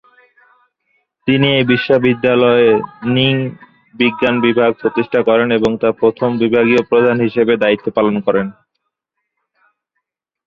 [1.27, 2.69] তিনি এই বিশ্ববিদ্যালয়ে
[3.07, 8.47] নৃ-বিজ্ঞান বিভাগ প্রতিষ্ঠা করেন এবং তার প্রথম বিভাগীয় প্রধান হিসেবে দায়িত্ব পালন করেন।